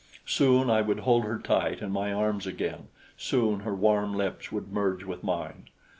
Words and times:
Soon 0.25 0.67
I 0.67 0.81
would 0.81 1.01
hold 1.01 1.25
her 1.25 1.37
tight 1.37 1.79
in 1.79 1.91
my 1.91 2.11
arms 2.11 2.47
again; 2.47 2.87
soon 3.17 3.59
her 3.59 3.75
warm 3.75 4.15
lips 4.15 4.51
would 4.51 4.73
merge 4.73 5.03
with 5.03 5.23
mine. 5.23 5.69